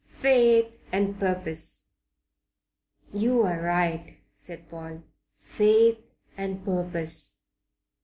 [0.17, 1.83] Faith and purpose."
[3.13, 5.03] "You're right," said Paul.
[5.43, 5.99] "Faith
[6.35, 7.37] and purpose."